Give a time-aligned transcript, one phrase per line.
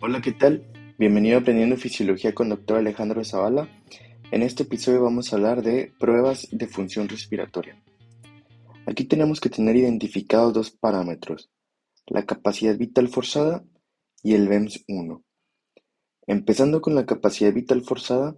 [0.00, 0.64] Hola, ¿qué tal?
[0.96, 2.76] Bienvenido a Aprendiendo Fisiología con Dr.
[2.76, 3.68] Alejandro Zavala.
[4.30, 7.82] En este episodio vamos a hablar de pruebas de función respiratoria.
[8.86, 11.50] Aquí tenemos que tener identificados dos parámetros,
[12.06, 13.64] la capacidad vital forzada
[14.22, 15.24] y el BEMS 1.
[16.28, 18.36] Empezando con la capacidad vital forzada,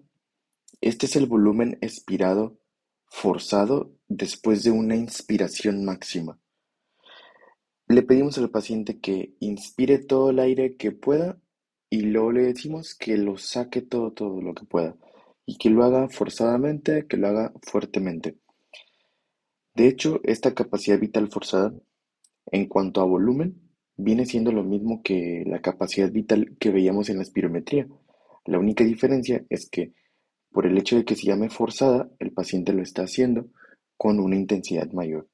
[0.81, 2.57] este es el volumen expirado
[3.05, 6.41] forzado después de una inspiración máxima.
[7.87, 11.39] Le pedimos al paciente que inspire todo el aire que pueda
[11.91, 14.97] y luego le decimos que lo saque todo, todo lo que pueda
[15.45, 18.37] y que lo haga forzadamente, que lo haga fuertemente.
[19.75, 21.75] De hecho, esta capacidad vital forzada,
[22.53, 23.61] en cuanto a volumen,
[23.97, 27.89] viene siendo lo mismo que la capacidad vital que veíamos en la espirometría.
[28.47, 29.93] La única diferencia es que
[30.53, 33.49] por el hecho de que se llame forzada, el paciente lo está haciendo
[33.97, 35.29] con una intensidad mayor.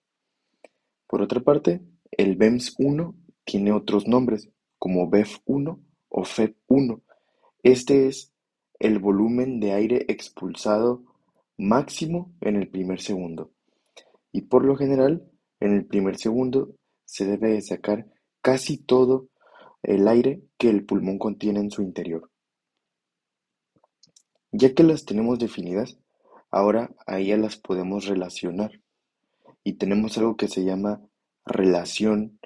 [1.07, 4.49] Por otra parte, el BEMS-1 tiene otros nombres,
[4.79, 7.03] como BEF-1 o FEP-1.
[7.63, 8.33] Este es
[8.79, 11.03] el volumen de aire expulsado
[11.57, 13.51] máximo en el primer segundo.
[14.33, 15.29] Y por lo general,
[15.61, 18.07] en el primer segundo se debe sacar
[18.43, 19.29] casi todo
[19.83, 22.31] el aire que el pulmón contiene en su interior.
[24.53, 25.99] Ya que las tenemos definidas,
[26.51, 28.81] ahora a ellas las podemos relacionar.
[29.65, 31.01] Y tenemos algo que se llama
[31.45, 32.39] relación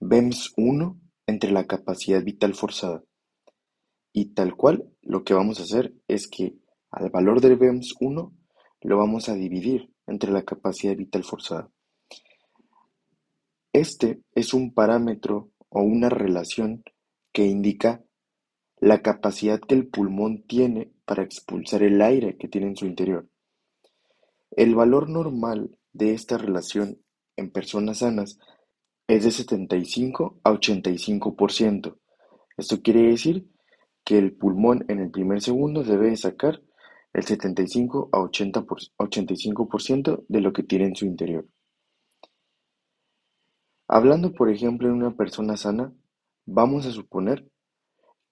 [0.00, 0.98] BEMS-1
[1.30, 3.02] entre la capacidad vital forzada.
[4.12, 6.56] Y tal cual, lo que vamos a hacer es que
[6.90, 8.32] al valor del BEMS1
[8.82, 11.70] lo vamos a dividir entre la capacidad vital forzada.
[13.72, 16.82] Este es un parámetro o una relación
[17.32, 18.02] que indica
[18.80, 23.28] la capacidad que el pulmón tiene para expulsar el aire que tiene en su interior.
[24.50, 26.98] El valor normal de esta relación
[27.36, 28.38] en personas sanas
[29.10, 31.98] es de 75 a 85%.
[32.56, 33.50] Esto quiere decir
[34.04, 36.62] que el pulmón en el primer segundo debe sacar
[37.12, 41.44] el 75 a 80 85% de lo que tiene en su interior.
[43.88, 45.92] Hablando, por ejemplo, de una persona sana,
[46.46, 47.50] vamos a suponer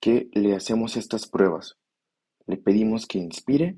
[0.01, 1.77] que le hacemos estas pruebas.
[2.47, 3.77] Le pedimos que inspire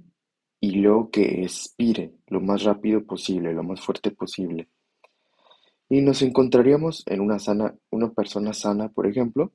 [0.60, 4.68] y luego que expire lo más rápido posible, lo más fuerte posible.
[5.92, 9.52] Y nos encontraríamos en una sana, una persona sana, por ejemplo,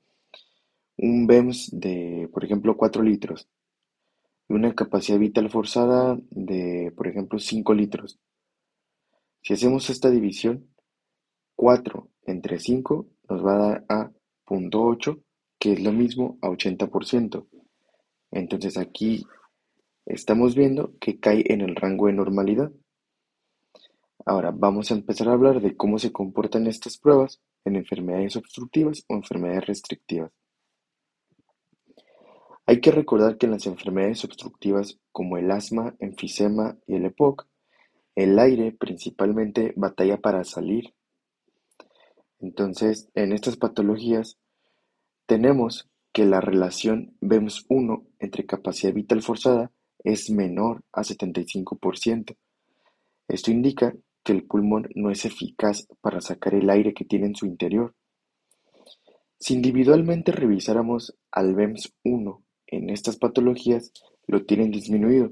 [0.97, 3.47] un BEMS de, por ejemplo, 4 litros
[4.49, 8.19] y una capacidad vital forzada de, por ejemplo, 5 litros.
[9.41, 10.67] Si hacemos esta división,
[11.55, 14.11] 4 entre 5 nos va a dar a
[14.45, 15.23] 0.8,
[15.57, 17.47] que es lo mismo a 80%.
[18.31, 19.25] Entonces aquí
[20.05, 22.73] estamos viendo que cae en el rango de normalidad.
[24.27, 29.05] Ahora vamos a empezar a hablar de cómo se comportan estas pruebas en enfermedades obstructivas
[29.07, 30.31] o enfermedades restrictivas.
[32.65, 37.45] Hay que recordar que en las enfermedades obstructivas como el asma, enfisema y el EPOC,
[38.15, 40.95] el aire principalmente batalla para salir.
[42.39, 44.39] Entonces, en estas patologías
[45.27, 49.71] tenemos que la relación BEMS1 entre capacidad vital forzada
[50.03, 52.35] es menor a 75%.
[53.27, 57.35] Esto indica que el pulmón no es eficaz para sacar el aire que tiene en
[57.35, 57.93] su interior.
[59.39, 63.93] Si individualmente revisáramos al BEMS1 en estas patologías,
[64.25, 65.31] lo tienen disminuido,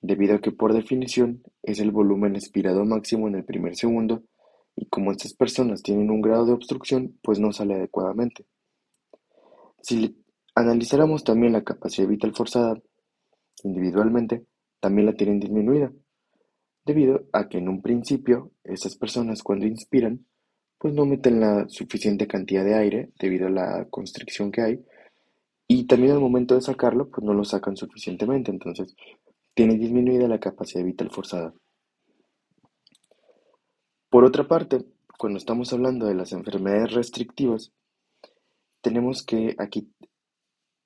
[0.00, 4.24] debido a que por definición es el volumen expirado máximo en el primer segundo
[4.74, 8.46] y como estas personas tienen un grado de obstrucción, pues no sale adecuadamente.
[9.80, 10.24] Si
[10.56, 12.80] analizáramos también la capacidad vital forzada
[13.62, 14.44] individualmente,
[14.80, 15.92] también la tienen disminuida,
[16.88, 20.24] debido a que en un principio estas personas cuando inspiran
[20.78, 24.84] pues no meten la suficiente cantidad de aire debido a la constricción que hay
[25.66, 28.96] y también al momento de sacarlo pues no lo sacan suficientemente, entonces
[29.52, 31.52] tiene disminuida la capacidad vital forzada.
[34.08, 34.86] Por otra parte,
[35.18, 37.72] cuando estamos hablando de las enfermedades restrictivas,
[38.80, 39.92] tenemos que aquí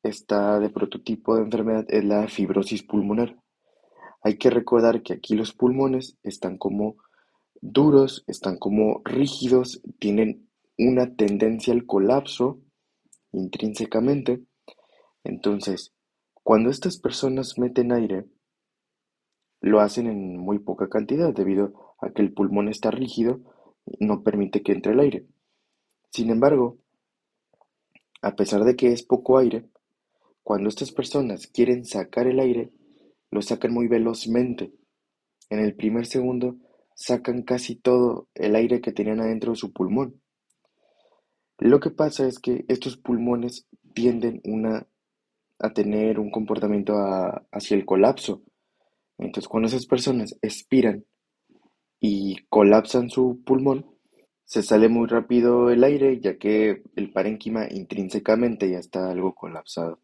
[0.03, 3.37] está de prototipo de enfermedad es la fibrosis pulmonar.
[4.23, 6.97] Hay que recordar que aquí los pulmones están como
[7.61, 10.49] duros, están como rígidos, tienen
[10.79, 12.61] una tendencia al colapso
[13.33, 14.43] intrínsecamente.
[15.25, 15.93] Entonces,
[16.43, 18.27] cuando estas personas meten aire,
[19.61, 23.41] lo hacen en muy poca cantidad debido a que el pulmón está rígido
[23.87, 25.27] y no permite que entre el aire.
[26.11, 26.79] Sin embargo,
[28.21, 29.65] a pesar de que es poco aire,
[30.43, 32.73] cuando estas personas quieren sacar el aire,
[33.32, 34.73] lo sacan muy velozmente.
[35.50, 36.56] En el primer segundo
[36.94, 40.20] sacan casi todo el aire que tenían adentro de su pulmón.
[41.58, 44.87] Lo que pasa es que estos pulmones tienden una,
[45.58, 46.94] a tener un comportamiento
[47.50, 48.43] hacia el colapso.
[49.19, 51.05] Entonces, cuando esas personas expiran
[52.00, 53.87] y colapsan su pulmón,
[54.44, 60.00] se sale muy rápido el aire ya que el parénquima intrínsecamente ya está algo colapsado.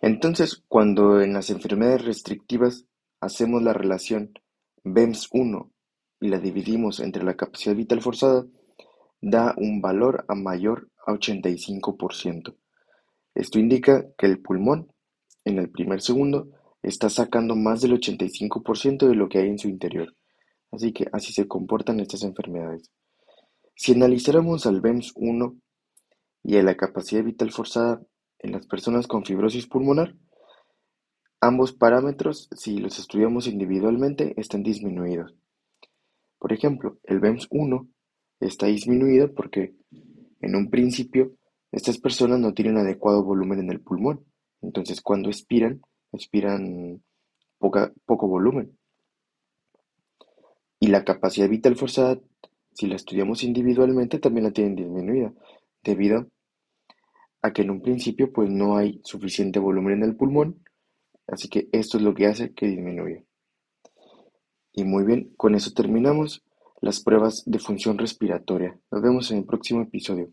[0.00, 2.84] Entonces, cuando en las enfermedades restrictivas
[3.20, 4.32] hacemos la relación
[4.84, 5.70] BEMS1
[6.20, 8.46] y la dividimos entre la capacidad vital forzada,
[9.20, 12.54] da un valor a mayor a 85%.
[13.34, 14.92] Esto indica que el pulmón,
[15.44, 16.48] en el primer segundo,
[16.82, 20.14] está sacando más del 85% de lo que hay en su interior.
[20.70, 22.90] Así que así se comportan estas enfermedades.
[23.74, 25.60] Si analizáramos al BEMS1
[26.44, 28.00] y a la capacidad vital forzada
[28.40, 30.14] en las personas con fibrosis pulmonar,
[31.40, 35.34] ambos parámetros, si los estudiamos individualmente, están disminuidos.
[36.38, 37.88] Por ejemplo, el BEMS1
[38.40, 39.74] está disminuido porque
[40.40, 41.32] en un principio
[41.72, 44.24] estas personas no tienen adecuado volumen en el pulmón,
[44.62, 45.80] entonces cuando expiran,
[46.12, 47.02] expiran
[47.58, 48.78] poco volumen.
[50.80, 52.20] Y la capacidad vital forzada,
[52.72, 55.32] si la estudiamos individualmente, también la tienen disminuida,
[55.82, 56.28] debido
[57.42, 60.62] a que en un principio pues no hay suficiente volumen en el pulmón,
[61.26, 63.22] así que esto es lo que hace que disminuya.
[64.72, 66.44] Y muy bien, con eso terminamos
[66.80, 68.78] las pruebas de función respiratoria.
[68.90, 70.30] Nos vemos en el próximo episodio.